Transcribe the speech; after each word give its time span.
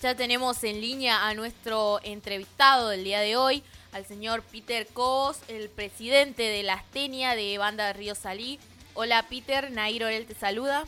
Ya 0.00 0.14
tenemos 0.14 0.64
en 0.64 0.80
línea 0.80 1.28
a 1.28 1.34
nuestro 1.34 2.00
entrevistado 2.02 2.88
del 2.88 3.04
día 3.04 3.20
de 3.20 3.36
hoy, 3.36 3.62
al 3.92 4.06
señor 4.06 4.42
Peter 4.50 4.86
Cos, 4.94 5.42
el 5.46 5.68
presidente 5.68 6.42
de 6.42 6.62
la 6.62 6.72
Astenia 6.72 7.34
de 7.34 7.58
Banda 7.58 7.92
Río 7.92 8.14
Salí. 8.14 8.58
Hola 8.94 9.26
Peter, 9.28 9.70
Nair 9.70 10.04
Orel 10.04 10.24
te 10.24 10.32
saluda. 10.32 10.84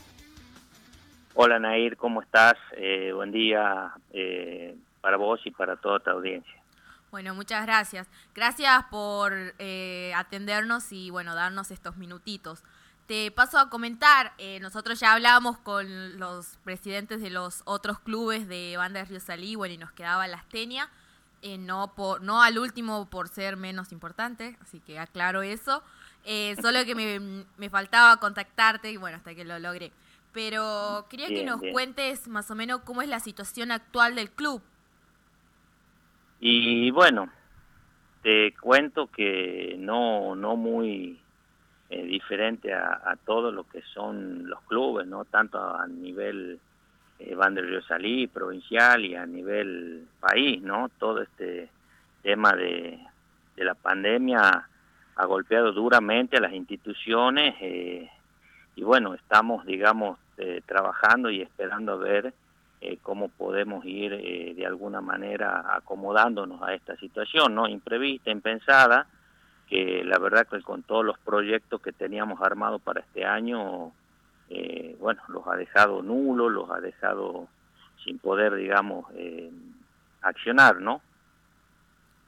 Hola 1.35 1.59
Nair, 1.59 1.95
¿cómo 1.95 2.23
estás? 2.23 2.55
Eh, 2.75 3.11
buen 3.13 3.31
día 3.31 3.93
eh, 4.13 4.75
para 4.99 5.17
vos 5.17 5.39
y 5.45 5.51
para 5.51 5.75
toda 5.75 5.99
tu 5.99 6.09
audiencia. 6.09 6.63
Bueno, 7.11 7.35
muchas 7.35 7.67
gracias. 7.67 8.07
Gracias 8.33 8.85
por 8.89 9.31
eh, 9.59 10.11
atendernos 10.15 10.91
y 10.91 11.11
bueno, 11.11 11.35
darnos 11.35 11.69
estos 11.69 11.97
minutitos. 11.97 12.63
Te 13.07 13.31
paso 13.31 13.59
a 13.59 13.69
comentar, 13.69 14.31
eh, 14.37 14.59
nosotros 14.61 14.99
ya 14.99 15.13
hablábamos 15.13 15.57
con 15.57 16.17
los 16.17 16.57
presidentes 16.63 17.21
de 17.21 17.29
los 17.29 17.61
otros 17.65 17.99
clubes 17.99 18.47
de 18.47 18.75
Banda 18.77 19.01
de 19.01 19.05
Río 19.05 19.19
Salí, 19.19 19.55
bueno, 19.55 19.73
y 19.73 19.77
nos 19.77 19.91
quedaba 19.91 20.25
la 20.27 20.37
Astenia, 20.37 20.89
eh, 21.41 21.57
no, 21.57 21.93
por, 21.95 22.21
no 22.21 22.41
al 22.41 22.57
último 22.57 23.09
por 23.09 23.27
ser 23.27 23.57
menos 23.57 23.91
importante, 23.91 24.57
así 24.61 24.79
que 24.79 24.99
aclaro 24.99 25.41
eso, 25.41 25.83
eh, 26.23 26.55
solo 26.61 26.85
que 26.85 26.95
me, 26.95 27.45
me, 27.57 27.69
faltaba 27.69 28.17
contactarte 28.21 28.89
y 28.89 28.95
bueno, 28.95 29.17
hasta 29.17 29.35
que 29.35 29.43
lo 29.43 29.59
logré. 29.59 29.91
Pero 30.31 31.05
quería 31.09 31.27
que 31.27 31.43
nos 31.43 31.61
cuentes 31.73 32.27
más 32.29 32.49
o 32.49 32.55
menos 32.55 32.81
cómo 32.85 33.01
es 33.01 33.09
la 33.09 33.19
situación 33.19 33.71
actual 33.71 34.15
del 34.15 34.31
club. 34.31 34.63
Y 36.39 36.89
bueno, 36.91 37.29
te 38.23 38.53
cuento 38.59 39.07
que 39.11 39.75
no, 39.77 40.35
no 40.35 40.55
muy 40.55 41.22
eh, 41.93 42.03
diferente 42.03 42.73
a, 42.73 43.15
todo 43.25 43.51
lo 43.51 43.63
que 43.65 43.81
son 43.93 44.49
los 44.49 44.61
clubes, 44.63 45.07
no 45.07 45.25
tanto 45.25 45.59
a 45.59 45.85
nivel 45.87 46.59
eh, 47.19 47.35
Van 47.35 47.53
del 47.53 47.69
Río 47.69 47.81
Salí, 47.83 48.27
provincial 48.27 49.05
y 49.05 49.15
a 49.15 49.25
nivel 49.25 50.07
país, 50.19 50.61
¿no? 50.61 50.89
Todo 50.97 51.21
este 51.21 51.69
tema 52.21 52.53
de, 52.53 52.99
la 53.57 53.75
pandemia 53.75 54.67
ha 55.15 55.25
golpeado 55.25 55.71
duramente 55.71 56.37
a 56.37 56.41
las 56.41 56.53
instituciones 56.53 57.55
eh, 57.61 58.09
y 58.75 58.83
bueno, 58.83 59.13
estamos, 59.13 59.65
digamos, 59.65 60.17
eh, 60.37 60.61
trabajando 60.65 61.29
y 61.29 61.41
esperando 61.41 61.99
ver 61.99 62.33
eh, 62.81 62.97
cómo 63.01 63.29
podemos 63.29 63.85
ir 63.85 64.13
eh, 64.13 64.53
de 64.55 64.65
alguna 64.65 64.99
manera 64.99 65.75
acomodándonos 65.75 66.61
a 66.63 66.73
esta 66.73 66.97
situación, 66.97 67.55
¿no? 67.55 67.67
Imprevista, 67.67 68.31
impensada, 68.31 69.07
que 69.69 70.03
la 70.03 70.19
verdad 70.19 70.47
que 70.47 70.61
con 70.61 70.83
todos 70.83 71.05
los 71.05 71.17
proyectos 71.19 71.81
que 71.81 71.91
teníamos 71.91 72.41
armados 72.41 72.81
para 72.81 73.01
este 73.01 73.25
año, 73.25 73.91
eh, 74.49 74.95
bueno, 74.99 75.21
los 75.27 75.47
ha 75.47 75.55
dejado 75.55 76.01
nulos, 76.01 76.51
los 76.51 76.69
ha 76.69 76.79
dejado 76.79 77.47
sin 78.03 78.19
poder, 78.19 78.55
digamos, 78.55 79.05
eh, 79.15 79.51
accionar, 80.21 80.81
¿no? 80.81 81.01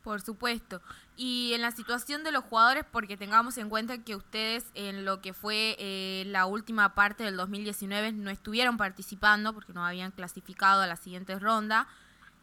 Por 0.04 0.22
supuesto. 0.22 0.82
Y 1.18 1.54
en 1.54 1.62
la 1.62 1.72
situación 1.72 2.24
de 2.24 2.32
los 2.32 2.44
jugadores, 2.44 2.86
porque 2.92 3.18
tengamos 3.18 3.58
en 3.58 3.70
cuenta 3.70 4.04
que 4.04 4.16
ustedes 4.16 4.66
en 4.76 5.04
lo 5.04 5.20
que 5.22 5.34
fue 5.34 5.76
eh, 5.80 6.24
la 6.28 6.46
última 6.46 6.94
parte 6.94 7.24
del 7.24 7.38
2019 7.38 8.12
no 8.12 8.30
estuvieron 8.30 8.78
participando 8.78 9.54
porque 9.54 9.74
no 9.74 9.84
habían 9.84 10.12
clasificado 10.12 10.82
a 10.84 10.88
la 10.88 10.96
siguiente 10.96 11.40
ronda. 11.40 11.88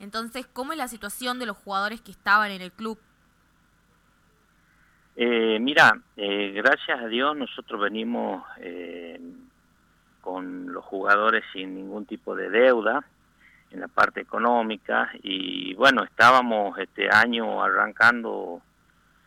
Entonces, 0.00 0.46
¿cómo 0.52 0.72
es 0.72 0.78
la 0.78 0.88
situación 0.88 1.38
de 1.38 1.46
los 1.46 1.56
jugadores 1.56 2.00
que 2.00 2.10
estaban 2.10 2.50
en 2.50 2.62
el 2.62 2.72
club? 2.72 2.98
Eh, 5.14 5.58
mira, 5.60 5.92
eh, 6.16 6.52
gracias 6.55 7.00
a 7.00 7.06
Dios 7.06 7.36
nosotros 7.36 7.80
venimos 7.82 8.44
eh, 8.58 9.20
con 10.22 10.72
los 10.72 10.84
jugadores 10.84 11.44
sin 11.52 11.74
ningún 11.74 12.06
tipo 12.06 12.34
de 12.34 12.48
deuda 12.48 13.04
en 13.70 13.80
la 13.80 13.88
parte 13.88 14.20
económica 14.20 15.10
y 15.22 15.74
bueno, 15.74 16.02
estábamos 16.04 16.78
este 16.78 17.10
año 17.10 17.62
arrancando, 17.62 18.62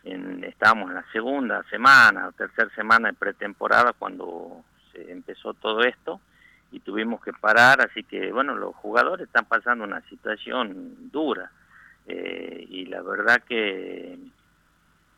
en, 0.02 0.42
estábamos 0.42 0.90
en 0.90 0.96
la 0.96 1.04
segunda 1.12 1.62
semana 1.70 2.28
o 2.28 2.32
tercera 2.32 2.70
semana 2.74 3.08
de 3.08 3.14
pretemporada 3.14 3.92
cuando 3.92 4.64
se 4.92 5.12
empezó 5.12 5.54
todo 5.54 5.82
esto 5.82 6.20
y 6.72 6.80
tuvimos 6.80 7.22
que 7.22 7.32
parar, 7.32 7.80
así 7.80 8.02
que 8.02 8.32
bueno, 8.32 8.56
los 8.56 8.74
jugadores 8.74 9.26
están 9.26 9.44
pasando 9.44 9.84
una 9.84 10.00
situación 10.08 11.10
dura 11.12 11.50
eh, 12.06 12.66
y 12.68 12.86
la 12.86 13.02
verdad 13.02 13.42
que 13.48 14.18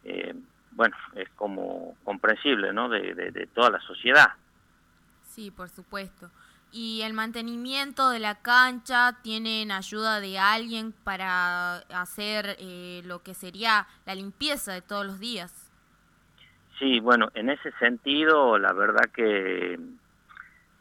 eh, 0.04 0.34
bueno, 0.78 0.96
es 1.16 1.28
como 1.30 1.96
comprensible, 2.04 2.72
¿no? 2.72 2.88
De, 2.88 3.12
de, 3.12 3.32
de, 3.32 3.46
toda 3.48 3.68
la 3.68 3.80
sociedad. 3.80 4.28
Sí, 5.24 5.50
por 5.50 5.68
supuesto. 5.68 6.30
¿Y 6.70 7.02
el 7.02 7.14
mantenimiento 7.14 8.10
de 8.10 8.20
la 8.20 8.36
cancha 8.36 9.18
tienen 9.22 9.72
ayuda 9.72 10.20
de 10.20 10.38
alguien 10.38 10.92
para 11.02 11.78
hacer 11.78 12.56
eh, 12.60 13.02
lo 13.04 13.24
que 13.24 13.34
sería 13.34 13.88
la 14.06 14.14
limpieza 14.14 14.72
de 14.72 14.80
todos 14.80 15.04
los 15.04 15.18
días? 15.18 15.68
Sí, 16.78 17.00
bueno, 17.00 17.28
en 17.34 17.50
ese 17.50 17.72
sentido, 17.80 18.56
la 18.56 18.72
verdad 18.72 19.10
que 19.12 19.80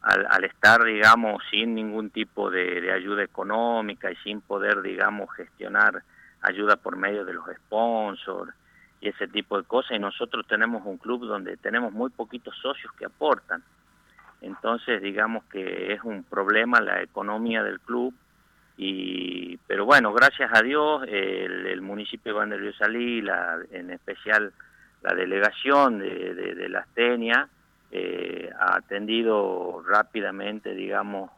al, 0.04 0.28
al 0.30 0.44
estar, 0.44 0.84
digamos, 0.84 1.42
sin 1.50 1.74
ningún 1.74 2.12
tipo 2.12 2.52
de, 2.52 2.82
de 2.82 2.92
ayuda 2.92 3.24
económica 3.24 4.12
y 4.12 4.16
sin 4.18 4.42
poder, 4.42 4.84
digamos, 4.84 5.34
gestionar 5.36 6.04
ayuda 6.44 6.76
por 6.76 6.98
medio 6.98 7.26
de 7.26 7.34
los 7.34 7.46
sponsors, 7.56 8.54
y 9.02 9.10
ese 9.10 9.28
tipo 9.28 9.58
de 9.58 9.64
cosas 9.64 9.92
y 9.92 10.00
nosotros 10.00 10.46
tenemos 10.48 10.86
un 10.86 10.98
club 10.98 11.26
donde 11.26 11.58
tenemos 11.58 11.94
muy 11.94 12.10
poquitos 12.10 12.56
socios 12.58 12.92
que 12.94 13.06
aportan. 13.06 13.64
Entonces 14.42 15.02
digamos 15.02 15.44
que 15.46 15.94
es 15.94 16.04
un 16.04 16.24
problema 16.24 16.80
la 16.82 17.02
economía 17.02 17.64
del 17.64 17.80
club 17.80 18.14
y 18.78 19.58
pero 19.66 19.86
bueno 19.86 20.14
gracias 20.14 20.52
a 20.54 20.62
Dios 20.62 21.04
el, 21.08 21.66
el 21.66 21.82
municipio 21.82 22.32
de 22.32 22.38
Juan 22.38 22.50
de 22.52 22.58
Río 22.58 22.74
Salí 22.74 23.22
la, 23.22 23.58
en 23.72 23.90
especial 23.90 24.54
la 25.02 25.16
delegación 25.16 25.98
de, 25.98 26.36
de, 26.36 26.54
de 26.54 26.70
la 26.70 26.80
Astenia 26.82 27.50
eh, 27.92 28.52
ha 28.60 28.76
atendido 28.76 29.84
rápidamente 29.88 30.76
digamos 30.76 31.32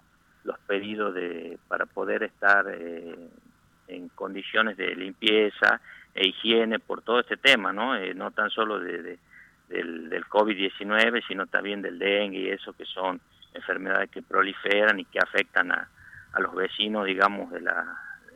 los 0.44 0.59
pedidos 0.59 1.14
de 1.14 1.58
para 1.69 1.86
poder 1.86 2.24
estar 2.24 2.66
eh, 2.69 3.30
en 3.88 4.09
condiciones 4.09 4.75
de 4.75 4.94
limpieza 4.96 5.80
e 6.16 6.28
higiene 6.28 6.80
por 6.80 7.02
todo 7.02 7.20
este 7.20 7.38
tema, 7.38 7.72
¿no? 7.72 7.96
Eh, 7.96 8.14
no 8.14 8.31
tan 8.31 8.50
solo 8.50 8.80
de, 8.80 9.02
de 9.02 9.20
del, 9.70 10.09
del 10.09 10.25
COVID-19, 10.25 11.24
sino 11.28 11.46
también 11.46 11.81
del 11.81 12.00
dengue 12.00 12.40
y 12.40 12.50
eso 12.50 12.74
que 12.74 12.86
son 12.86 13.22
enfermedades 13.53 14.09
que 14.09 14.22
proliferan 14.22 15.00
y 15.00 15.06
que 15.06 15.19
afectan 15.19 15.72
a, 15.72 15.88
a 16.34 16.40
los 16.40 16.53
vecinos, 16.56 17.06
digamos, 17.06 17.52
de, 17.52 17.62
la, 17.62 17.86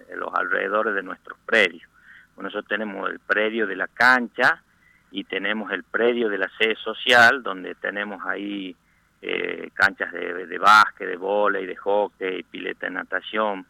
de 0.07 0.16
los 0.16 0.33
alrededores 0.33 0.94
de 0.95 1.03
nuestros 1.03 1.38
predios. 1.45 1.89
Bueno, 2.35 2.50
nosotros 2.50 2.67
tenemos 2.67 3.09
el 3.09 3.19
predio 3.19 3.67
de 3.67 3.75
la 3.75 3.88
cancha 3.88 4.62
y 5.12 5.23
tenemos 5.25 5.72
el 5.72 5.83
predio 5.83 6.29
de 6.29 6.38
la 6.38 6.50
sede 6.57 6.75
social, 6.75 7.44
donde 7.44 7.75
tenemos 7.75 8.25
ahí 8.25 8.75
eh, 9.22 9.69
canchas 9.73 10.12
de, 10.12 10.47
de 10.47 10.57
básquet, 10.57 11.07
de 11.07 11.17
volei, 11.17 11.66
de 11.66 11.75
hockey, 11.75 12.44
pileta 12.44 12.88
de 12.88 12.94
natación, 12.94 13.66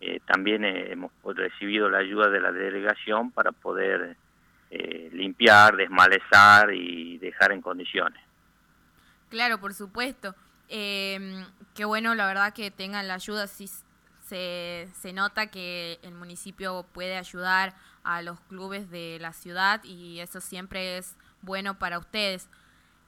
eh, 0.00 0.20
también 0.26 0.64
eh, 0.64 0.92
hemos 0.92 1.10
recibido 1.24 1.88
la 1.88 1.98
ayuda 1.98 2.28
de 2.28 2.40
la 2.40 2.52
delegación 2.52 3.30
para 3.30 3.52
poder 3.52 4.16
eh, 4.70 5.10
limpiar, 5.12 5.76
desmalezar 5.76 6.72
y 6.74 7.18
dejar 7.18 7.52
en 7.52 7.62
condiciones. 7.62 8.20
Claro, 9.30 9.58
por 9.58 9.74
supuesto. 9.74 10.34
Eh, 10.68 11.44
qué 11.74 11.84
bueno, 11.84 12.14
la 12.14 12.26
verdad, 12.26 12.52
que 12.52 12.70
tengan 12.70 13.08
la 13.08 13.14
ayuda. 13.14 13.46
Si 13.46 13.68
se, 14.22 14.88
se 14.92 15.12
nota 15.12 15.46
que 15.48 15.98
el 16.02 16.14
municipio 16.14 16.84
puede 16.92 17.16
ayudar 17.16 17.74
a 18.02 18.22
los 18.22 18.40
clubes 18.40 18.90
de 18.90 19.18
la 19.20 19.32
ciudad 19.32 19.82
y 19.84 20.20
eso 20.20 20.40
siempre 20.40 20.98
es 20.98 21.16
bueno 21.42 21.78
para 21.78 21.98
ustedes. 21.98 22.48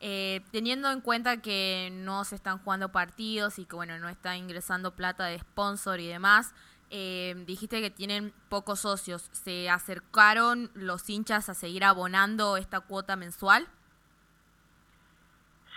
Eh, 0.01 0.43
teniendo 0.53 0.91
en 0.93 1.01
cuenta 1.01 1.39
que 1.39 1.91
no 1.93 2.25
se 2.25 2.37
están 2.37 2.59
jugando 2.59 2.93
partidos 2.93 3.59
y 3.59 3.65
que 3.65 3.75
bueno 3.75 3.99
no 3.99 4.09
está 4.09 4.37
ingresando 4.37 4.95
plata 4.95 5.25
de 5.25 5.41
sponsor 5.41 5.99
y 5.99 6.07
demás, 6.07 6.55
eh, 6.91 7.35
dijiste 7.47 7.81
que 7.81 7.91
tienen 7.91 8.33
pocos 8.49 8.81
socios. 8.81 9.29
¿Se 9.33 9.69
acercaron 9.69 10.71
los 10.75 11.09
hinchas 11.11 11.49
a 11.49 11.55
seguir 11.55 11.85
abonando 11.85 12.57
esta 12.57 12.81
cuota 12.81 13.17
mensual? 13.17 13.67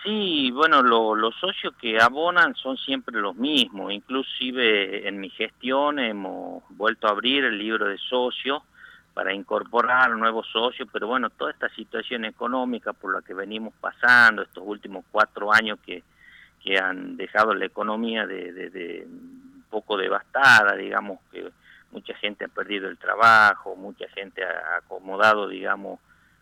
Sí, 0.02 0.50
bueno, 0.50 0.82
lo, 0.82 1.14
los 1.14 1.34
socios 1.36 1.74
que 1.80 2.00
abonan 2.00 2.54
son 2.56 2.76
siempre 2.76 3.20
los 3.20 3.36
mismos. 3.36 3.92
Inclusive 3.92 5.06
en 5.06 5.20
mi 5.20 5.30
gestión 5.30 5.98
hemos 5.98 6.64
vuelto 6.70 7.06
a 7.06 7.10
abrir 7.10 7.44
el 7.44 7.58
libro 7.58 7.86
de 7.86 7.98
socios 7.98 8.62
para 9.14 9.32
incorporar 9.32 10.10
nuevos 10.16 10.48
socios, 10.50 10.88
pero 10.90 11.06
bueno, 11.06 11.30
toda 11.30 11.52
esta 11.52 11.68
situación 11.74 12.24
económica 12.24 12.94
por 12.94 13.14
la 13.14 13.20
que 13.20 13.34
venimos 13.34 13.74
pasando 13.78 14.42
estos 14.42 14.64
últimos 14.66 15.04
cuatro 15.12 15.52
años 15.52 15.78
que, 15.84 16.02
que 16.64 16.78
han 16.78 17.16
dejado 17.16 17.54
la 17.54 17.66
economía 17.66 18.26
de 18.26 19.06
poco 19.72 19.96
devastada, 19.96 20.76
digamos 20.76 21.18
que 21.32 21.50
mucha 21.90 22.14
gente 22.16 22.44
ha 22.44 22.48
perdido 22.48 22.88
el 22.88 22.98
trabajo, 22.98 23.74
mucha 23.74 24.06
gente 24.10 24.44
ha 24.44 24.76
acomodado, 24.76 25.48
digamos, 25.48 25.98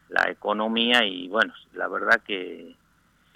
la 0.08 0.28
economía 0.28 1.04
y 1.06 1.28
bueno, 1.28 1.54
la 1.74 1.86
verdad 1.86 2.20
que 2.26 2.74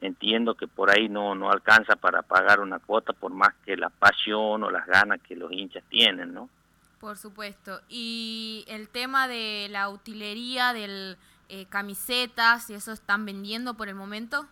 entiendo 0.01 0.57
que 0.57 0.67
por 0.67 0.91
ahí 0.91 1.09
no, 1.09 1.37
no 1.37 1.51
alcanza 1.51 1.95
para 1.95 2.23
pagar 2.23 2.59
una 2.59 2.81
cuota 2.81 3.13
por 3.13 3.33
más 3.33 3.55
que 3.65 3.77
la 3.77 3.89
pasión 3.89 4.65
o 4.65 4.71
las 4.71 4.85
ganas 4.87 5.21
que 5.23 5.37
los 5.37 5.53
hinchas 5.53 5.85
tienen, 5.89 6.35
¿no? 6.35 6.51
Por 6.99 7.17
supuesto. 7.17 7.81
Y 7.89 8.65
el 8.67 8.89
tema 8.89 9.29
de 9.29 9.69
la 9.71 9.89
utilería, 9.89 10.73
del 10.73 11.17
eh, 11.49 11.67
camisetas, 11.67 12.69
¿y 12.71 12.75
eso 12.75 12.93
están 12.93 13.25
vendiendo 13.25 13.75
por 13.75 13.89
el 13.89 13.95
momento? 13.95 14.49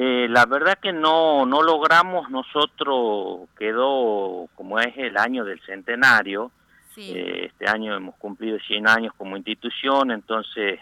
Eh, 0.00 0.28
la 0.30 0.46
verdad 0.46 0.78
que 0.80 0.92
no, 0.92 1.44
no 1.44 1.60
logramos, 1.60 2.30
nosotros 2.30 3.48
quedó 3.58 4.48
como 4.54 4.78
es 4.78 4.96
el 4.96 5.16
año 5.16 5.44
del 5.44 5.60
centenario, 5.62 6.52
eh, 6.96 7.46
este 7.46 7.68
año 7.68 7.96
hemos 7.96 8.14
cumplido 8.14 8.60
100 8.60 8.86
años 8.86 9.12
como 9.18 9.36
institución, 9.36 10.12
entonces 10.12 10.78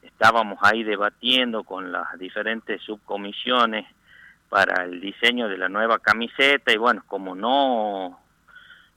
estábamos 0.00 0.58
ahí 0.62 0.82
debatiendo 0.82 1.64
con 1.64 1.92
las 1.92 2.18
diferentes 2.18 2.80
subcomisiones 2.80 3.84
para 4.48 4.84
el 4.84 4.98
diseño 4.98 5.46
de 5.50 5.58
la 5.58 5.68
nueva 5.68 5.98
camiseta 5.98 6.72
y 6.72 6.78
bueno, 6.78 7.02
como 7.06 7.34
no 7.34 8.18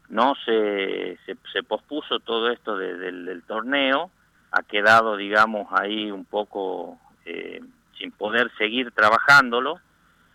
no 0.07 0.35
se, 0.45 1.19
se, 1.25 1.63
pospuso 1.63 2.19
todo 2.19 2.51
esto 2.51 2.77
del 2.77 3.43
torneo, 3.45 4.11
ha 4.51 4.63
quedado 4.63 5.17
digamos 5.17 5.67
ahí 5.73 6.09
un 6.09 6.23
poco 6.23 6.97
eh, 7.25 7.61
sin 7.97 8.11
poder 8.11 8.51
seguir 8.57 8.91
trabajándolo, 8.91 9.79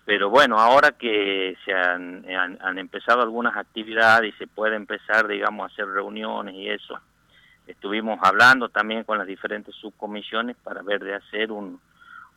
pero 0.04 0.30
bueno, 0.30 0.58
ahora 0.58 0.92
que 0.92 1.56
se 1.64 1.72
han, 1.72 2.24
han, 2.60 2.78
empezado 2.78 3.22
algunas 3.22 3.56
actividades 3.56 4.34
y 4.34 4.38
se 4.38 4.46
puede 4.46 4.76
empezar 4.76 5.28
digamos 5.28 5.62
a 5.62 5.72
hacer 5.72 5.86
reuniones 5.86 6.54
y 6.54 6.68
eso, 6.68 6.98
estuvimos 7.66 8.18
hablando 8.22 8.68
también 8.68 9.04
con 9.04 9.18
las 9.18 9.26
diferentes 9.26 9.74
subcomisiones 9.76 10.56
para 10.56 10.82
ver 10.82 11.04
de 11.04 11.14
hacer 11.14 11.52
un, 11.52 11.80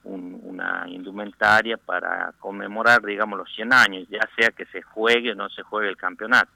una 0.06 0.86
indumentaria 0.88 1.78
para 1.78 2.32
conmemorar, 2.40 3.02
digamos, 3.02 3.40
los 3.40 3.54
100 3.56 3.74
años, 3.74 4.08
ya 4.10 4.22
sea 4.38 4.50
que 4.52 4.66
se 4.68 4.82
juegue 4.82 5.32
o 5.32 5.36
no 5.36 5.50
se 5.50 5.64
juegue 5.64 5.90
el 5.90 5.98
campeonato. 5.98 6.52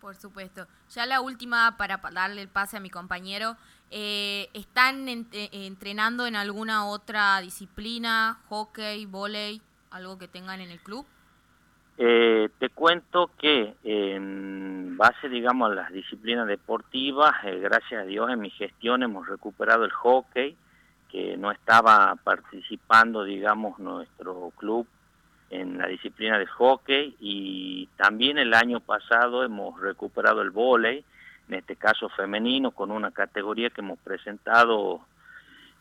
Por 0.00 0.14
supuesto. 0.14 0.66
Ya 0.90 1.04
la 1.04 1.20
última, 1.20 1.76
para 1.76 1.96
darle 2.12 2.42
el 2.42 2.48
pase 2.48 2.76
a 2.76 2.80
mi 2.80 2.90
compañero, 2.90 3.56
eh, 3.90 4.48
¿están 4.54 5.08
eh, 5.08 5.26
entrenando 5.52 6.26
en 6.26 6.36
alguna 6.36 6.86
otra 6.86 7.40
disciplina, 7.40 8.38
hockey, 8.48 9.06
volei, 9.06 9.60
algo 9.90 10.18
que 10.18 10.28
tengan 10.28 10.60
en 10.60 10.70
el 10.70 10.80
club? 10.80 11.06
Eh, 11.98 12.50
te 12.58 12.68
cuento 12.68 13.30
que 13.38 13.74
en 13.82 14.96
base, 14.98 15.28
digamos, 15.28 15.70
a 15.70 15.74
las 15.74 15.92
disciplinas 15.92 16.46
deportivas, 16.46 17.32
eh, 17.44 17.58
gracias 17.58 18.02
a 18.02 18.06
Dios 18.06 18.30
en 18.30 18.40
mi 18.40 18.50
gestión 18.50 19.02
hemos 19.02 19.26
recuperado 19.26 19.84
el 19.84 19.92
hockey, 19.92 20.56
que 21.10 21.36
no 21.38 21.50
estaba 21.50 22.14
participando, 22.22 23.24
digamos, 23.24 23.78
nuestro 23.78 24.52
club 24.56 24.86
en 25.48 25.78
la 25.78 25.86
disciplina 25.86 26.38
de 26.38 26.46
hockey 26.46 27.16
y 27.20 27.88
también 27.96 28.36
el 28.36 28.52
año 28.52 28.80
pasado 28.80 29.44
hemos 29.44 29.80
recuperado 29.80 30.42
el 30.42 30.50
vóley, 30.50 31.04
en 31.48 31.54
este 31.54 31.76
caso 31.76 32.08
femenino, 32.10 32.70
con 32.70 32.90
una 32.90 33.10
categoría 33.10 33.70
que 33.70 33.80
hemos 33.80 33.98
presentado 33.98 35.00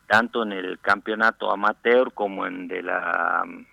tanto 0.08 0.44
en 0.44 0.52
el 0.52 0.80
campeonato 0.80 1.52
amateur 1.52 2.12
como 2.14 2.46
en 2.46 2.68
de 2.68 2.84
la 2.84 3.44
mm, 3.46 3.66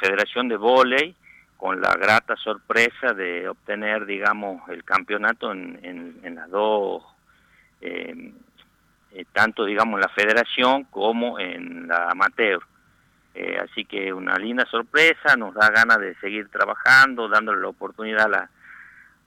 Federación 0.00 0.48
de 0.48 0.56
Vóley 0.56 1.14
con 1.56 1.80
la 1.80 1.94
grata 1.94 2.36
sorpresa 2.36 3.12
de 3.12 3.46
obtener, 3.46 4.06
digamos, 4.06 4.66
el 4.70 4.82
campeonato 4.82 5.52
en, 5.52 5.78
en, 6.22 6.34
las 6.34 6.48
dos, 6.48 7.02
eh, 7.82 8.32
eh, 9.12 9.24
tanto, 9.30 9.66
digamos, 9.66 9.96
en 9.96 10.00
la 10.00 10.08
federación 10.08 10.84
como 10.84 11.38
en 11.38 11.86
la 11.86 12.08
amateur. 12.12 12.62
Eh, 13.34 13.58
así 13.62 13.84
que 13.84 14.10
una 14.10 14.36
linda 14.36 14.64
sorpresa, 14.70 15.36
nos 15.36 15.52
da 15.54 15.68
ganas 15.68 15.98
de 15.98 16.14
seguir 16.16 16.48
trabajando, 16.48 17.28
dándole 17.28 17.60
la 17.60 17.68
oportunidad 17.68 18.32
a, 18.34 18.48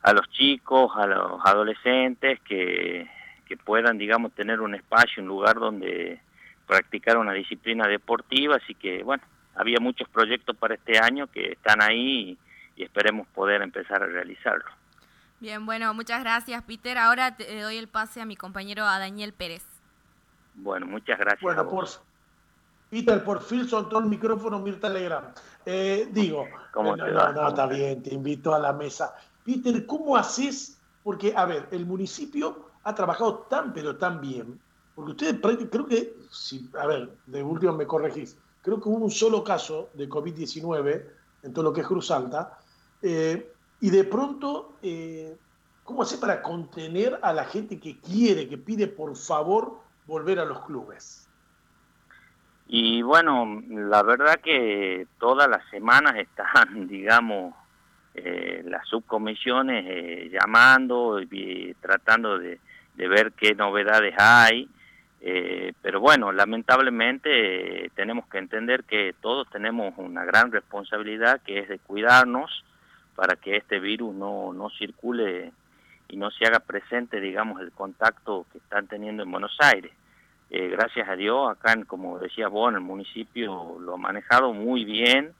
a 0.03 0.13
los 0.13 0.29
chicos, 0.29 0.91
a 0.95 1.07
los 1.07 1.41
adolescentes, 1.43 2.39
que, 2.41 3.09
que 3.45 3.57
puedan, 3.57 3.97
digamos, 3.97 4.33
tener 4.33 4.61
un 4.61 4.75
espacio, 4.75 5.23
un 5.23 5.29
lugar 5.29 5.55
donde 5.55 6.19
practicar 6.67 7.17
una 7.17 7.33
disciplina 7.33 7.87
deportiva. 7.87 8.57
Así 8.57 8.75
que, 8.75 9.03
bueno, 9.03 9.23
había 9.55 9.79
muchos 9.79 10.07
proyectos 10.09 10.55
para 10.57 10.75
este 10.75 10.99
año 10.99 11.27
que 11.27 11.53
están 11.53 11.81
ahí 11.81 12.37
y, 12.75 12.83
esperemos 12.83 13.27
poder 13.27 13.61
empezar 13.61 14.01
a 14.01 14.07
realizarlo. 14.07 14.65
Bien, 15.39 15.63
bueno, 15.65 15.93
muchas 15.93 16.21
gracias 16.21 16.63
Peter. 16.63 16.97
Ahora 16.97 17.37
te 17.37 17.61
doy 17.61 17.77
el 17.77 17.87
pase 17.87 18.19
a 18.19 18.25
mi 18.25 18.35
compañero 18.35 18.83
a 18.85 18.97
Daniel 18.97 19.31
Pérez. 19.31 19.63
Bueno, 20.55 20.87
muchas 20.87 21.19
gracias. 21.19 21.41
Bueno, 21.41 21.69
por 21.69 21.87
Peter, 22.89 23.23
por 23.23 23.43
fin 23.43 23.67
soltó 23.67 23.99
el 23.99 24.05
micrófono 24.05 24.59
Mirta 24.59 24.89
Legrand. 24.89 25.35
Eh, 25.65 26.07
digo, 26.11 26.47
¿Cómo 26.71 26.95
no, 26.97 27.31
no, 27.31 27.47
está 27.47 27.67
bien, 27.67 28.01
te 28.01 28.13
invito 28.13 28.53
a 28.55 28.59
la 28.59 28.73
mesa. 28.73 29.13
Peter, 29.43 29.85
¿cómo 29.85 30.15
haces? 30.15 30.79
Porque, 31.03 31.33
a 31.35 31.45
ver, 31.45 31.67
el 31.71 31.85
municipio 31.85 32.69
ha 32.83 32.95
trabajado 32.95 33.39
tan, 33.49 33.73
pero 33.73 33.97
tan 33.97 34.21
bien, 34.21 34.59
porque 34.95 35.11
ustedes 35.11 35.67
creo 35.69 35.85
que, 35.85 36.15
a 36.79 36.87
ver, 36.87 37.17
de 37.25 37.43
último 37.43 37.73
me 37.73 37.87
corregís, 37.87 38.37
creo 38.61 38.79
que 38.79 38.89
hubo 38.89 39.05
un 39.05 39.11
solo 39.11 39.43
caso 39.43 39.89
de 39.93 40.09
COVID-19 40.09 41.05
en 41.43 41.53
todo 41.53 41.63
lo 41.63 41.73
que 41.73 41.81
es 41.81 41.87
Cruz 41.87 42.11
Alta, 42.11 42.57
eh, 43.01 43.51
y 43.81 43.89
de 43.89 44.03
pronto, 44.05 44.77
eh, 44.81 45.37
¿cómo 45.83 46.03
hace 46.03 46.17
para 46.17 46.41
contener 46.41 47.19
a 47.21 47.33
la 47.33 47.43
gente 47.45 47.79
que 47.79 47.99
quiere, 47.99 48.47
que 48.47 48.57
pide 48.57 48.87
por 48.87 49.15
favor 49.17 49.79
volver 50.05 50.39
a 50.39 50.45
los 50.45 50.61
clubes? 50.61 51.27
Y 52.67 53.01
bueno, 53.01 53.61
la 53.69 54.03
verdad 54.03 54.39
que 54.41 55.07
todas 55.19 55.49
las 55.49 55.69
semanas 55.69 56.15
están, 56.15 56.87
digamos, 56.87 57.53
eh, 58.15 58.61
las 58.65 58.87
subcomisiones 58.87 60.31
llamando 60.31 61.21
y 61.21 61.73
tratando 61.81 62.37
de, 62.37 62.59
ver 62.95 63.33
qué 63.33 63.55
novedades 63.55 64.13
hay. 64.17 64.69
Eh, 65.25 65.73
pero 65.81 66.01
bueno, 66.01 66.31
lamentablemente 66.33 67.85
eh, 67.85 67.91
tenemos 67.95 68.27
que 68.27 68.39
entender 68.39 68.83
que 68.83 69.15
todos 69.21 69.49
tenemos 69.49 69.93
una 69.97 70.25
gran 70.25 70.51
responsabilidad 70.51 71.41
que 71.41 71.59
es 71.59 71.69
de 71.69 71.79
cuidarnos 71.79 72.65
para 73.15 73.37
que 73.37 73.55
este 73.55 73.79
virus 73.79 74.13
no, 74.13 74.51
no 74.51 74.69
circule 74.71 75.53
y 76.09 76.17
no 76.17 76.29
se 76.29 76.45
haga 76.45 76.59
presente, 76.59 77.21
digamos, 77.21 77.61
el 77.61 77.71
contacto 77.71 78.45
que 78.51 78.57
están 78.57 78.87
teniendo 78.87 79.23
en 79.23 79.31
Buenos 79.31 79.55
Aires. 79.59 79.93
Eh, 80.49 80.67
gracias 80.69 81.09
a 81.09 81.15
Dios, 81.15 81.49
acá, 81.49 81.75
como 81.85 82.19
decía 82.19 82.47
vos, 82.47 82.69
en 82.69 82.75
el 82.75 82.81
municipio 82.81 83.77
lo 83.79 83.95
ha 83.95 83.97
manejado 83.97 84.53
muy 84.53 84.85
bien. 84.85 85.33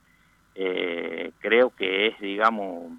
Creo 0.54 1.70
que 1.70 2.06
es, 2.06 2.20
digamos, 2.20 2.92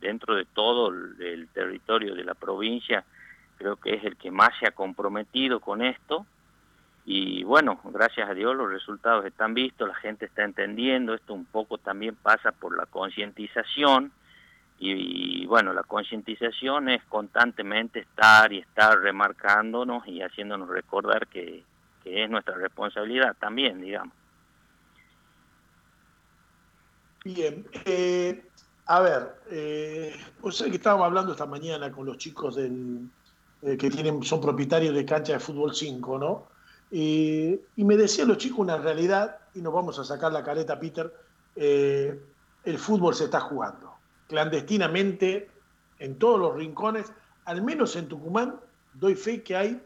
dentro 0.00 0.34
de 0.34 0.44
todo 0.46 0.88
el 0.88 1.48
territorio 1.52 2.14
de 2.14 2.24
la 2.24 2.34
provincia, 2.34 3.04
creo 3.58 3.76
que 3.76 3.94
es 3.94 4.04
el 4.04 4.16
que 4.16 4.30
más 4.30 4.50
se 4.58 4.66
ha 4.66 4.72
comprometido 4.72 5.60
con 5.60 5.82
esto 5.82 6.26
y 7.04 7.42
bueno, 7.42 7.80
gracias 7.84 8.30
a 8.30 8.34
Dios 8.34 8.54
los 8.54 8.70
resultados 8.70 9.24
están 9.26 9.54
vistos, 9.54 9.88
la 9.88 9.94
gente 9.94 10.26
está 10.26 10.44
entendiendo, 10.44 11.14
esto 11.14 11.34
un 11.34 11.44
poco 11.44 11.78
también 11.78 12.14
pasa 12.14 12.52
por 12.52 12.76
la 12.76 12.86
concientización 12.86 14.12
y, 14.78 15.46
bueno, 15.46 15.72
la 15.72 15.84
concientización 15.84 16.88
es 16.88 17.04
constantemente 17.04 18.00
estar 18.00 18.52
y 18.52 18.58
estar 18.58 18.98
remarcándonos 18.98 20.06
y 20.08 20.22
haciéndonos 20.22 20.68
recordar 20.68 21.28
que, 21.28 21.64
es 22.04 22.28
nuestra 22.28 22.56
responsabilidad 22.56 23.36
también, 23.38 23.80
digamos. 23.80 24.12
Bien, 27.24 27.66
eh, 27.84 28.44
a 28.86 29.00
ver, 29.00 29.36
eh, 29.50 30.16
pues 30.40 30.62
que 30.62 30.70
estábamos 30.70 31.06
hablando 31.06 31.32
esta 31.32 31.46
mañana 31.46 31.92
con 31.92 32.04
los 32.06 32.18
chicos 32.18 32.56
del, 32.56 33.08
eh, 33.62 33.76
que 33.76 33.90
tienen, 33.90 34.22
son 34.22 34.40
propietarios 34.40 34.94
de 34.94 35.04
cancha 35.04 35.34
de 35.34 35.40
fútbol 35.40 35.74
5, 35.74 36.18
¿no? 36.18 36.52
y 36.94 37.58
me 37.76 37.96
decían 37.96 38.28
los 38.28 38.36
chicos 38.36 38.58
una 38.58 38.76
realidad, 38.76 39.38
y 39.54 39.60
nos 39.60 39.72
vamos 39.72 39.98
a 39.98 40.04
sacar 40.04 40.32
la 40.32 40.44
careta, 40.44 40.78
Peter, 40.78 41.12
eh, 41.56 42.20
el 42.64 42.78
fútbol 42.78 43.14
se 43.14 43.24
está 43.24 43.40
jugando. 43.40 43.94
Clandestinamente, 44.28 45.50
en 45.98 46.18
todos 46.18 46.38
los 46.38 46.54
rincones, 46.54 47.12
al 47.44 47.62
menos 47.62 47.96
en 47.96 48.08
Tucumán, 48.08 48.60
doy 48.94 49.14
fe 49.14 49.42
que 49.42 49.56
hay, 49.56 49.82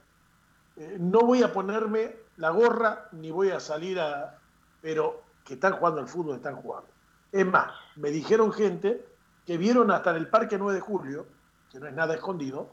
eh, 0.76 0.96
no 1.00 1.20
voy 1.20 1.42
a 1.42 1.52
ponerme 1.52 2.16
la 2.36 2.50
gorra 2.50 3.08
ni 3.12 3.30
voy 3.30 3.50
a 3.50 3.60
salir 3.60 3.98
a... 3.98 4.38
pero 4.80 5.22
que 5.44 5.54
están 5.54 5.74
jugando 5.74 6.00
al 6.00 6.08
fútbol, 6.08 6.36
están 6.36 6.56
jugando. 6.56 6.88
Es 7.32 7.46
más, 7.46 7.72
me 7.96 8.10
dijeron 8.10 8.52
gente 8.52 9.06
que 9.44 9.58
vieron 9.58 9.90
hasta 9.90 10.10
en 10.10 10.16
el 10.16 10.28
Parque 10.28 10.58
9 10.58 10.74
de 10.74 10.80
Julio, 10.80 11.26
que 11.70 11.78
no 11.78 11.86
es 11.86 11.94
nada 11.94 12.14
escondido, 12.14 12.70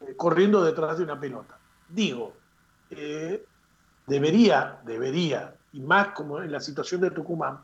eh, 0.00 0.14
corriendo 0.16 0.64
detrás 0.64 0.98
de 0.98 1.04
una 1.04 1.18
pelota. 1.18 1.58
Digo, 1.88 2.34
eh, 2.90 3.44
debería, 4.06 4.80
debería, 4.84 5.54
y 5.72 5.80
más 5.80 6.08
como 6.08 6.40
en 6.40 6.52
la 6.52 6.60
situación 6.60 7.00
de 7.00 7.10
Tucumán, 7.10 7.60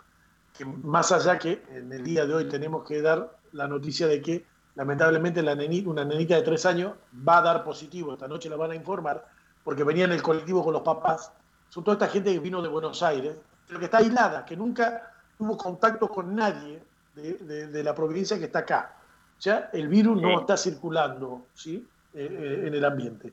que 0.57 0.65
más 0.65 1.13
allá 1.13 1.39
que 1.39 1.63
en 1.71 1.93
el 1.93 2.05
día 2.05 2.27
de 2.27 2.35
hoy 2.35 2.49
tenemos 2.49 2.87
que 2.87 3.01
dar 3.01 3.39
la 3.53 3.69
noticia 3.69 4.07
de 4.07 4.21
que 4.21 4.47
lamentablemente 4.75 5.43
la 5.43 5.55
una 5.87 6.05
nenita 6.05 6.37
de 6.37 6.43
tres 6.43 6.65
años 6.67 6.95
va 7.27 7.39
a 7.39 7.43
dar 7.43 7.65
positivo, 7.65 8.15
esta 8.15 8.29
noche 8.29 8.49
la 8.49 8.57
van 8.57 8.71
a 8.73 8.75
informar, 8.75 9.27
porque 9.65 9.85
venía 9.85 10.05
en 10.05 10.13
el 10.13 10.23
colectivo 10.23 10.65
con 10.65 10.73
los 10.73 10.83
papás, 10.83 11.33
son 11.69 11.85
toda 11.85 11.95
esta 11.95 12.09
gente 12.09 12.33
que 12.33 12.41
vino 12.41 12.63
de 12.63 12.69
Buenos 12.69 13.03
Aires, 13.03 13.37
pero 13.67 13.79
que 13.79 13.87
está 13.87 13.99
aislada, 13.99 14.45
que 14.45 14.57
nunca 14.57 15.13
tuvo 15.41 15.57
contacto 15.57 16.07
con 16.07 16.37
nadie 16.37 16.83
de, 17.15 17.83
la 17.83 17.95
provincia 17.95 18.39
que 18.39 18.45
está 18.45 18.59
acá. 18.61 18.95
Ya 19.41 19.71
el 19.73 19.89
virus 19.89 20.21
no 20.21 20.41
está 20.41 20.55
circulando 20.55 21.47
¿sí? 21.55 21.89
Eh, 22.13 22.29
eh, 22.31 22.67
en 22.67 22.75
el 22.75 22.85
ambiente. 22.85 23.33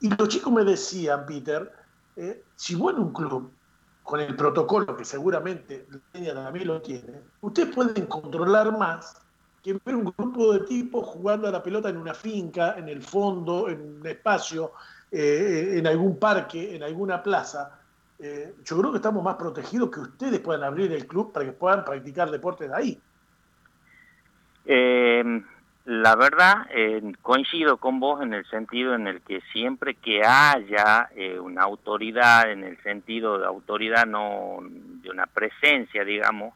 Y 0.00 0.10
los 0.10 0.28
chicos 0.28 0.52
me 0.52 0.64
decían, 0.64 1.24
Peter, 1.24 1.72
eh, 2.16 2.42
si 2.56 2.74
vos 2.74 2.94
en 2.94 2.98
un 3.00 3.12
club, 3.12 3.52
con 4.02 4.20
el 4.20 4.34
protocolo 4.34 4.96
que 4.96 5.04
seguramente 5.04 5.86
la 6.14 6.34
también 6.34 6.66
lo 6.66 6.82
tiene, 6.82 7.20
ustedes 7.42 7.72
pueden 7.72 8.06
controlar 8.06 8.76
más 8.76 9.16
que 9.62 9.78
ver 9.84 9.94
un 9.94 10.12
grupo 10.16 10.52
de 10.52 10.66
tipos 10.66 11.06
jugando 11.06 11.46
a 11.46 11.52
la 11.52 11.62
pelota 11.62 11.88
en 11.88 11.96
una 11.96 12.12
finca, 12.12 12.74
en 12.76 12.88
el 12.88 13.02
fondo, 13.02 13.68
en 13.68 14.00
un 14.00 14.06
espacio, 14.06 14.72
en 15.10 15.86
algún 15.86 16.18
parque, 16.18 16.74
en 16.74 16.82
alguna 16.82 17.22
plaza. 17.22 17.83
Yo 18.18 18.78
creo 18.78 18.90
que 18.90 18.96
estamos 18.96 19.22
más 19.22 19.36
protegidos 19.36 19.90
que 19.90 20.00
ustedes 20.00 20.40
puedan 20.40 20.64
abrir 20.64 20.92
el 20.92 21.06
club 21.06 21.32
para 21.32 21.46
que 21.46 21.52
puedan 21.52 21.84
practicar 21.84 22.30
deportes 22.30 22.70
de 22.70 22.76
ahí. 22.76 23.00
Eh, 24.66 25.42
la 25.86 26.16
verdad, 26.16 26.66
eh, 26.70 27.02
coincido 27.20 27.76
con 27.76 28.00
vos 28.00 28.22
en 28.22 28.32
el 28.32 28.46
sentido 28.46 28.94
en 28.94 29.06
el 29.06 29.20
que 29.20 29.42
siempre 29.52 29.94
que 29.94 30.22
haya 30.24 31.10
eh, 31.14 31.38
una 31.38 31.62
autoridad, 31.62 32.50
en 32.50 32.64
el 32.64 32.82
sentido 32.82 33.38
de 33.38 33.44
autoridad 33.44 34.06
no 34.06 34.60
de 34.62 35.10
una 35.10 35.26
presencia, 35.26 36.04
digamos, 36.04 36.54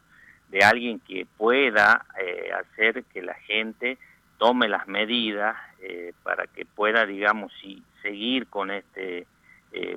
de 0.49 0.61
alguien 0.65 0.99
que 1.01 1.27
pueda 1.37 2.07
eh, 2.19 2.51
hacer 2.53 3.05
que 3.05 3.21
la 3.21 3.35
gente 3.35 3.99
tome 4.39 4.67
las 4.67 4.89
medidas 4.89 5.57
eh, 5.83 6.15
para 6.23 6.47
que 6.47 6.65
pueda, 6.65 7.05
digamos, 7.05 7.53
y 7.63 7.83
seguir 8.01 8.47
con 8.47 8.71
este 8.71 9.27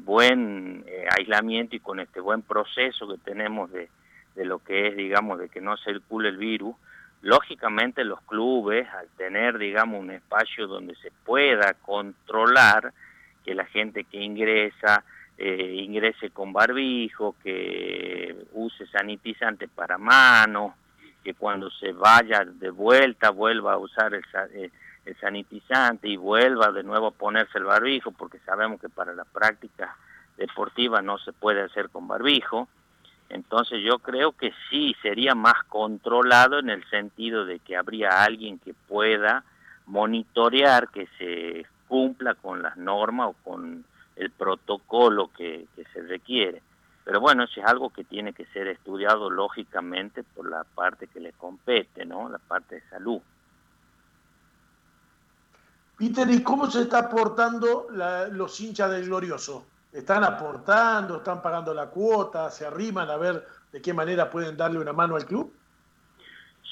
buen 0.02 0.86
aislamiento 1.18 1.76
y 1.76 1.80
con 1.80 2.00
este 2.00 2.20
buen 2.20 2.42
proceso 2.42 3.08
que 3.08 3.18
tenemos 3.18 3.72
de, 3.72 3.90
de 4.36 4.46
lo 4.46 4.60
que 4.60 4.88
es, 4.88 4.96
digamos, 4.96 5.40
de 5.40 5.50
que 5.50 5.62
no 5.62 5.78
circule 5.78 6.30
el 6.30 6.38
virus, 6.38 6.76
Lógicamente 7.22 8.04
los 8.04 8.20
clubes, 8.22 8.88
al 8.90 9.08
tener, 9.10 9.60
digamos, 9.60 10.00
un 10.00 10.10
espacio 10.10 10.66
donde 10.66 10.96
se 10.96 11.12
pueda 11.24 11.76
controlar 11.76 12.94
que 13.46 13.54
la 13.54 13.66
gente 13.66 14.06
que 14.06 14.18
ingresa 14.18 15.04
eh, 15.38 15.82
ingrese 15.84 16.32
con 16.32 16.52
barbijo, 16.52 17.36
que 17.44 18.36
use 18.54 18.86
sanitizante 18.88 19.68
para 19.68 19.98
manos, 19.98 20.74
que 21.24 21.36
cuando 21.36 21.70
se 21.70 21.92
vaya 21.94 22.44
de 22.44 22.70
vuelta 22.72 23.30
vuelva 23.30 23.74
a 23.74 23.78
usar 23.78 24.14
el, 24.16 24.24
eh, 24.54 24.72
el 25.06 25.18
sanitizante 25.20 26.08
y 26.08 26.18
vuelva 26.18 26.72
de 26.72 26.84
nuevo 26.84 27.08
a 27.08 27.12
ponerse 27.12 27.58
el 27.58 27.66
barbijo, 27.66 28.12
porque 28.12 28.40
sabemos 28.40 28.80
que 28.80 28.90
para 28.90 29.14
la 29.14 29.26
práctica 29.26 29.96
deportiva 30.38 31.02
no 31.02 31.18
se 31.18 31.34
puede 31.34 31.62
hacer 31.62 31.90
con 31.90 32.08
barbijo. 32.08 32.68
Entonces 33.30 33.82
yo 33.84 34.00
creo 34.00 34.34
que 34.34 34.52
sí 34.70 34.96
sería 35.02 35.36
más 35.36 35.64
controlado 35.70 36.60
en 36.60 36.70
el 36.70 36.84
sentido 36.90 37.46
de 37.46 37.60
que 37.60 37.78
habría 37.78 38.24
alguien 38.24 38.60
que 38.60 38.74
pueda 38.74 39.44
monitorear 39.86 40.90
que 40.90 41.08
se 41.18 41.66
cumpla 41.88 42.36
con 42.36 42.62
las 42.62 42.78
normas 42.78 43.30
o 43.30 43.36
con 43.44 43.84
el 44.16 44.32
protocolo 44.32 45.30
que, 45.36 45.68
se 45.94 46.02
requiere. 46.04 46.62
Pero 47.04 47.20
bueno, 47.20 47.44
eso 47.44 47.60
es 47.60 47.66
algo 47.66 47.90
que 47.90 48.04
tiene 48.04 48.34
que 48.34 48.46
ser 48.48 48.68
estudiado 48.68 49.30
lógicamente 49.30 50.24
por 50.24 50.50
la 50.50 50.64
parte 50.64 51.08
que 51.08 51.20
le 51.20 51.34
compete, 51.34 52.06
¿no? 52.06 52.30
La 52.30 52.38
parte 52.38 52.76
de 52.76 52.82
salud. 52.90 53.20
Peter, 56.02 56.28
¿y 56.32 56.42
cómo 56.42 56.66
se 56.66 56.82
está 56.82 56.98
aportando 56.98 57.86
los 58.32 58.60
hinchas 58.60 58.90
del 58.90 59.06
Glorioso? 59.06 59.68
están 59.94 60.24
aportando, 60.24 61.18
están 61.18 61.44
pagando 61.44 61.76
la 61.76 61.92
cuota, 61.92 62.50
se 62.50 62.66
arriman 62.66 63.08
a 63.12 63.18
ver 63.18 63.46
de 63.72 63.84
qué 63.84 63.94
manera 63.94 64.28
pueden 64.28 64.58
darle 64.58 64.80
una 64.80 64.94
mano 64.94 65.16
al 65.16 65.28
club? 65.28 65.54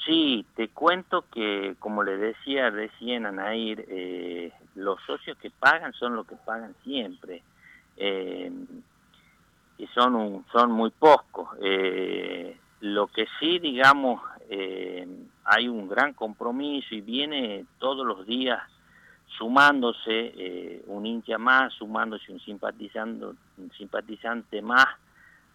Sí, 0.04 0.44
te 0.56 0.70
cuento 0.70 1.26
que, 1.32 1.76
como 1.78 2.02
le 2.02 2.16
decía 2.16 2.70
recién 2.70 3.24
a 3.24 3.30
Nair, 3.30 3.84
eh, 3.88 4.52
los 4.74 5.00
socios 5.06 5.38
que 5.38 5.52
pagan 5.52 5.92
son 5.92 6.16
los 6.16 6.26
que 6.26 6.34
pagan 6.34 6.74
siempre, 6.82 7.44
eh, 7.98 8.50
y 9.78 9.86
son, 9.94 10.16
un, 10.16 10.44
son 10.50 10.72
muy 10.72 10.90
pocos. 10.90 11.50
Eh, 11.62 12.58
lo 12.80 13.06
que 13.06 13.28
sí, 13.38 13.60
digamos, 13.60 14.22
eh, 14.48 15.06
hay 15.44 15.68
un 15.68 15.88
gran 15.88 16.14
compromiso 16.14 16.96
y 16.96 17.00
viene 17.00 17.64
todos 17.78 18.04
los 18.04 18.26
días 18.26 18.60
sumándose 19.36 20.32
eh, 20.36 20.84
un 20.86 21.06
hincha 21.06 21.38
más, 21.38 21.72
sumándose 21.74 22.32
un 22.32 22.40
simpatizando, 22.40 23.34
un 23.58 23.70
simpatizante 23.72 24.62
más 24.62 24.86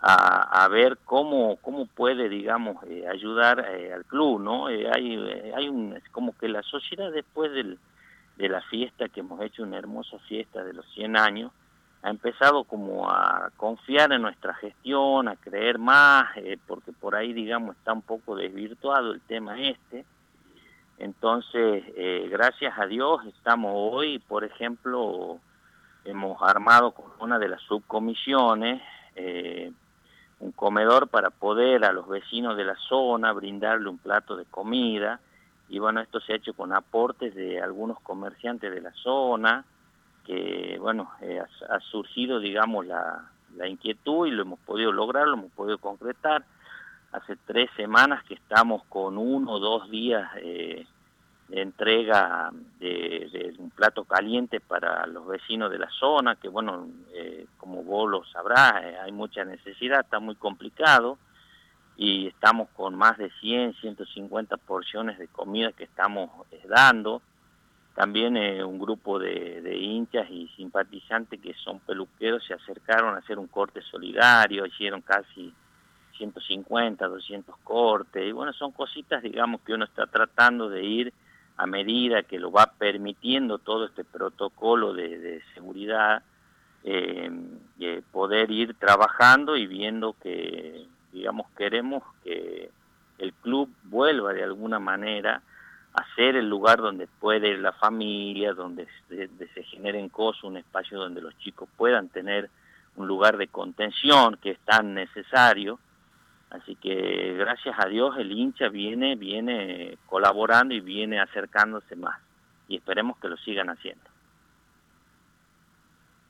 a, 0.07 0.67
ver 0.69 0.99
cómo 1.03 1.57
cómo 1.61 1.87
puede 1.87 2.29
digamos 2.29 2.83
eh, 2.87 3.07
ayudar 3.07 3.65
eh, 3.71 3.91
al 3.93 4.05
club, 4.05 4.39
¿no? 4.39 4.67
hay 4.67 5.51
hay 5.55 5.69
un 5.69 5.99
como 6.11 6.37
que 6.37 6.47
la 6.47 6.61
sociedad 6.61 7.11
después 7.11 7.51
del, 7.53 7.79
de 8.37 8.49
la 8.49 8.61
fiesta 8.61 9.09
que 9.09 9.21
hemos 9.21 9.41
hecho 9.41 9.63
una 9.63 9.77
hermosa 9.77 10.19
fiesta 10.27 10.63
de 10.63 10.73
los 10.73 10.85
100 10.93 11.17
años 11.17 11.51
ha 12.03 12.09
empezado 12.11 12.65
como 12.65 13.09
a 13.09 13.49
confiar 13.57 14.11
en 14.11 14.21
nuestra 14.21 14.53
gestión, 14.53 15.27
a 15.27 15.37
creer 15.37 15.79
más, 15.79 16.27
porque 16.67 16.91
por 16.91 17.15
ahí 17.15 17.33
digamos 17.33 17.75
está 17.75 17.93
un 17.93 18.03
poco 18.03 18.35
desvirtuado 18.35 19.11
el 19.11 19.21
tema 19.21 19.59
este 19.59 20.05
entonces, 20.97 21.83
eh, 21.95 22.27
gracias 22.31 22.77
a 22.79 22.85
Dios, 22.85 23.25
estamos 23.25 23.71
hoy, 23.75 24.19
por 24.19 24.43
ejemplo, 24.43 25.39
hemos 26.05 26.41
armado 26.41 26.91
con 26.91 27.05
una 27.19 27.37
de 27.37 27.49
las 27.49 27.61
subcomisiones 27.61 28.81
eh, 29.15 29.71
un 30.39 30.51
comedor 30.51 31.07
para 31.07 31.29
poder 31.29 31.85
a 31.85 31.93
los 31.93 32.07
vecinos 32.07 32.57
de 32.57 32.65
la 32.65 32.75
zona 32.75 33.31
brindarle 33.31 33.89
un 33.89 33.97
plato 33.97 34.35
de 34.35 34.45
comida. 34.45 35.19
Y 35.69 35.79
bueno, 35.79 36.01
esto 36.01 36.19
se 36.19 36.33
ha 36.33 36.35
hecho 36.35 36.53
con 36.53 36.73
aportes 36.73 37.33
de 37.33 37.61
algunos 37.61 37.99
comerciantes 38.01 38.73
de 38.73 38.81
la 38.81 38.91
zona, 38.93 39.65
que 40.25 40.77
bueno, 40.79 41.11
eh, 41.21 41.41
ha, 41.69 41.79
surgido, 41.79 42.39
digamos, 42.39 42.85
la, 42.85 43.29
la 43.55 43.67
inquietud 43.67 44.27
y 44.27 44.31
lo 44.31 44.43
hemos 44.43 44.59
podido 44.59 44.91
lograr, 44.91 45.27
lo 45.27 45.33
hemos 45.33 45.51
podido 45.53 45.77
concretar 45.77 46.43
hace 47.11 47.37
tres 47.45 47.69
semanas 47.75 48.23
que 48.23 48.33
estamos 48.33 48.83
con 48.85 49.17
uno 49.17 49.53
o 49.53 49.59
dos 49.59 49.89
días 49.89 50.29
eh, 50.37 50.85
de 51.47 51.61
entrega 51.61 52.51
de, 52.79 53.53
un 53.59 53.69
plato 53.69 54.03
caliente 54.03 54.59
para 54.59 55.05
los 55.07 55.27
vecinos 55.27 55.71
de 55.71 55.79
la 55.79 55.89
zona, 55.91 56.35
que 56.35 56.49
bueno, 56.49 56.87
eh, 57.13 57.45
como 57.57 57.83
vos 57.83 58.09
lo 58.09 58.25
sabrás, 58.25 58.83
eh, 58.83 58.97
hay 59.01 59.11
mucha 59.11 59.45
necesidad, 59.45 60.01
está 60.01 60.19
muy 60.19 60.35
complicado 60.35 61.17
y 61.97 62.27
estamos 62.27 62.69
con 62.69 62.95
más 62.95 63.17
de 63.17 63.29
100, 63.39 63.75
150 63.75 64.57
porciones 64.57 65.17
de 65.17 65.27
comida 65.27 65.71
que 65.71 65.85
estamos 65.85 66.29
dando. 66.67 67.21
También 67.93 68.35
un 68.65 68.77
grupo 68.77 69.19
de, 69.19 69.61
de 69.61 69.77
hinchas 69.77 70.29
y 70.29 70.49
simpatizantes 70.57 71.39
que 71.39 71.53
son 71.53 71.79
peluqueros 71.79 72.43
se 72.45 72.53
acercaron 72.53 73.15
a 73.15 73.19
hacer 73.19 73.39
un 73.39 73.47
corte 73.47 73.81
solidario, 73.83 74.65
hicieron 74.65 74.99
casi 75.01 75.53
150, 76.17 77.07
200 77.07 77.55
cortes, 77.63 78.27
y 78.27 78.31
bueno, 78.31 78.53
son 78.53 78.71
cositas, 78.71 79.21
digamos, 79.21 79.61
que 79.61 79.73
uno 79.73 79.85
está 79.85 80.07
tratando 80.07 80.69
de 80.69 80.83
ir 80.83 81.13
a 81.57 81.65
medida 81.65 82.23
que 82.23 82.39
lo 82.39 82.51
va 82.51 82.73
permitiendo 82.77 83.57
todo 83.59 83.85
este 83.85 84.03
protocolo 84.03 84.93
de, 84.93 85.41
seguridad, 85.53 86.21
eh, 86.83 87.31
poder 88.11 88.51
ir 88.51 88.75
trabajando 88.75 89.55
y 89.55 89.65
viendo 89.65 90.15
que, 90.21 90.85
digamos, 91.11 91.47
queremos 91.57 92.03
que 92.23 92.69
el 93.17 93.33
club 93.33 93.69
vuelva 93.83 94.33
de 94.33 94.43
alguna 94.43 94.79
manera 94.79 95.41
a 95.93 96.15
ser 96.15 96.35
el 96.35 96.49
lugar 96.49 96.79
donde 96.79 97.07
puede 97.07 97.51
ir 97.51 97.59
la 97.59 97.71
familia, 97.71 98.53
donde 98.53 98.85
se, 99.07 99.29
se 99.53 99.63
generen 99.63 100.09
cosas, 100.09 100.43
un 100.43 100.57
espacio 100.57 100.99
donde 100.99 101.21
los 101.21 101.37
chicos 101.37 101.69
puedan 101.77 102.09
tener 102.09 102.49
un 102.97 103.07
lugar 103.07 103.37
de 103.37 103.47
contención 103.47 104.37
que 104.41 104.51
es 104.51 104.59
tan 104.59 104.93
necesario 104.93 105.79
Así 106.49 106.75
que 106.75 107.33
gracias 107.37 107.75
a 107.77 107.87
Dios 107.87 108.15
el 108.17 108.31
hincha 108.31 108.69
viene, 108.69 109.15
viene 109.15 109.97
colaborando 110.05 110.73
y 110.73 110.79
viene 110.79 111.19
acercándose 111.19 111.95
más. 111.95 112.19
Y 112.67 112.77
esperemos 112.77 113.17
que 113.19 113.27
lo 113.27 113.37
sigan 113.37 113.69
haciendo. 113.69 114.03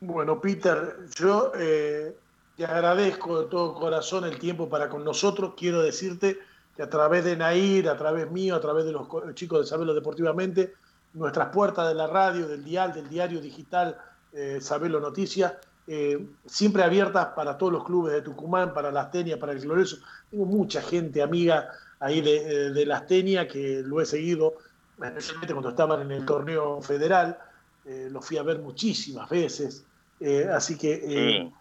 Bueno, 0.02 0.42
Peter, 0.42 0.98
yo 1.18 1.52
eh, 1.58 2.16
te 2.56 2.66
agradezco 2.66 3.42
de 3.44 3.50
todo 3.50 3.74
corazón 3.74 4.26
el 4.26 4.38
tiempo 4.40 4.70
para 4.70 4.90
con 4.90 5.04
nosotros. 5.04 5.54
Quiero 5.58 5.82
decirte 5.82 6.40
que 6.76 6.84
a 6.84 6.90
través 6.90 7.24
de 7.24 7.38
Nair, 7.38 7.90
a 7.90 7.98
través 7.98 8.30
mío, 8.30 8.56
a 8.56 8.62
través 8.62 8.86
de 8.86 8.92
los 8.92 9.08
chicos 9.36 9.60
de 9.60 9.66
Sabelo 9.66 9.94
Deportivamente, 9.94 10.74
nuestras 11.14 11.50
puertas 11.50 11.88
de 11.88 11.96
la 11.96 12.08
radio, 12.08 12.48
del 12.48 12.64
dial, 12.64 12.94
del 12.94 13.08
diario 13.08 13.40
digital 13.40 13.98
eh, 14.34 14.60
Sabelo 14.60 15.00
Noticias, 15.00 15.54
eh, 15.88 16.25
siempre 16.46 16.84
abiertas 16.84 17.27
para 17.36 17.58
todos 17.58 17.72
los 17.72 17.84
clubes 17.84 18.13
de 18.13 18.22
Tucumán, 18.22 18.74
para 18.74 18.92
las 18.92 19.12
Tenias, 19.12 19.39
para 19.39 19.51
el 19.51 19.60
Glorioso. 19.60 19.98
Tengo 20.30 20.46
mucha 20.46 20.82
gente 20.82 21.22
amiga 21.22 21.70
ahí 22.00 22.22
de, 22.22 22.72
de 22.72 22.86
las 22.86 23.06
Tenias 23.08 23.48
que 23.48 23.82
lo 23.86 24.01
he 24.01 24.06
seguido, 24.06 24.56
especialmente 25.01 25.54
cuando 25.54 25.70
estaban 25.70 26.01
en 26.01 26.12
el 26.12 26.25
torneo 26.25 26.82
federal, 26.82 27.38
eh, 27.86 28.10
lo 28.12 28.22
fui 28.22 28.38
a 28.38 28.44
ver 28.44 28.60
muchísimas 28.60 29.30
veces. 29.30 29.86
Eh, 30.20 30.48
así 30.51 30.77
que 30.77 31.51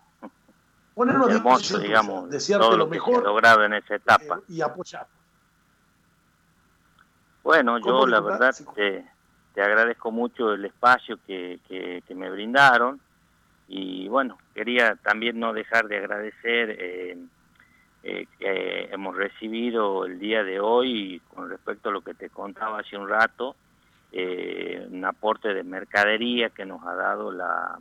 ponernos 0.94 1.30
hermoso, 1.30 1.78
digamos, 1.78 2.30
todo 2.48 2.76
lo, 2.76 2.86
mejor 2.86 3.24
logrado 3.24 3.64
en 3.64 3.74
esa 3.74 3.96
etapa. 3.96 4.40
y 4.48 4.60
apoyar. 4.60 5.06
Bueno, 7.42 7.78
yo 7.78 8.06
la 8.06 8.20
verdad 8.20 8.54
te, 8.74 9.04
te, 9.54 9.62
agradezco 9.62 10.10
mucho 10.10 10.52
el 10.52 10.64
espacio 10.64 11.18
que, 11.26 11.60
que, 11.68 12.14
me 12.14 12.30
brindaron 12.30 12.98
y 13.68 14.08
bueno, 14.08 14.38
quería 14.54 14.96
también 14.96 15.40
no 15.40 15.52
dejar 15.52 15.88
de 15.88 15.98
agradecer 15.98 16.76
eh, 16.78 17.16
eh, 18.02 18.26
que 18.38 18.88
hemos 18.92 19.16
recibido 19.16 20.04
el 20.04 20.18
día 20.18 20.44
de 20.44 20.60
hoy 20.60 21.22
con 21.32 21.48
respecto 21.48 21.88
a 21.88 21.92
lo 21.92 22.02
que 22.02 22.14
te 22.14 22.28
contaba 22.28 22.80
hace 22.80 22.96
un 22.96 23.08
rato, 23.08 23.56
eh, 24.12 24.86
un 24.90 25.04
aporte 25.04 25.54
de 25.54 25.64
mercadería 25.64 26.50
que 26.50 26.66
nos 26.66 26.84
ha 26.84 26.94
dado 26.94 27.32
la 27.32 27.78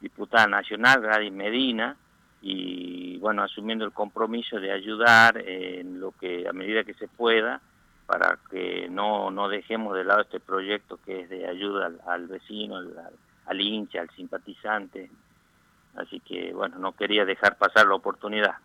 diputada 0.00 0.46
nacional, 0.46 1.00
Gladys 1.00 1.32
Medina, 1.32 1.96
y 2.42 3.16
bueno, 3.20 3.42
asumiendo 3.42 3.86
el 3.86 3.92
compromiso 3.92 4.60
de 4.60 4.70
ayudar 4.70 5.38
en 5.38 5.98
lo 5.98 6.12
que 6.12 6.46
a 6.46 6.52
medida 6.52 6.84
que 6.84 6.92
se 6.92 7.08
pueda 7.08 7.62
para 8.06 8.38
que 8.50 8.88
no, 8.90 9.30
no 9.30 9.48
dejemos 9.48 9.96
de 9.96 10.04
lado 10.04 10.20
este 10.20 10.40
proyecto 10.40 10.98
que 11.06 11.22
es 11.22 11.30
de 11.30 11.48
ayuda 11.48 11.90
al, 12.06 12.26
vecino, 12.26 12.76
al, 12.76 12.94
hincha, 13.60 14.00
al 14.00 14.10
simpatizante. 14.10 15.10
Así 15.96 16.20
que, 16.20 16.52
bueno, 16.52 16.78
no 16.78 16.92
quería 16.92 17.24
dejar 17.24 17.56
pasar 17.56 17.86
la 17.86 17.94
oportunidad. 17.94 18.56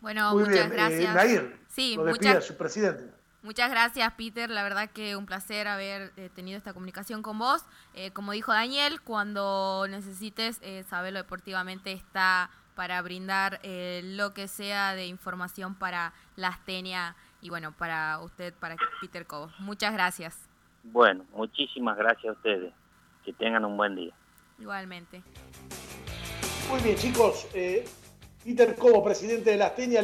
Bueno, 0.00 0.32
muchas 0.34 0.66
eh, 0.66 0.68
gracias. 0.68 1.44
sí, 1.68 1.98
muchas, 1.98 2.44
su 2.44 2.56
presidente. 2.56 3.12
Muchas 3.42 3.70
gracias, 3.70 4.12
Peter. 4.14 4.50
La 4.50 4.62
verdad 4.62 4.90
que 4.90 5.16
un 5.16 5.26
placer 5.26 5.66
haber 5.66 6.12
eh, 6.16 6.30
tenido 6.34 6.58
esta 6.58 6.72
comunicación 6.72 7.22
con 7.22 7.38
vos. 7.38 7.64
Eh, 7.94 8.10
como 8.12 8.32
dijo 8.32 8.52
Daniel, 8.52 9.00
cuando 9.00 9.86
necesites 9.88 10.60
saberlo 10.88 11.18
deportivamente 11.18 11.92
está 11.92 12.50
para 12.76 13.00
brindar 13.02 13.58
eh, 13.62 14.02
lo 14.04 14.34
que 14.34 14.46
sea 14.46 14.94
de 14.94 15.06
información 15.06 15.74
para 15.74 16.12
la 16.36 16.48
astenia 16.48 17.16
y 17.40 17.48
bueno, 17.48 17.72
para 17.72 18.20
usted, 18.20 18.54
para 18.54 18.76
Peter 19.00 19.26
Cobo. 19.26 19.50
Muchas 19.58 19.92
gracias. 19.94 20.45
Bueno, 20.92 21.24
muchísimas 21.34 21.96
gracias 21.96 22.26
a 22.26 22.32
ustedes. 22.32 22.72
Que 23.24 23.32
tengan 23.32 23.64
un 23.64 23.76
buen 23.76 23.96
día. 23.96 24.14
Igualmente. 24.58 25.22
Muy 26.70 26.80
bien, 26.80 26.96
chicos. 26.96 27.48
Eh, 27.54 27.84
Peter 28.44 28.74
Cobo, 28.76 29.02
presidente 29.02 29.50
de 29.50 29.56
la 29.56 29.66
astenia. 29.66 29.94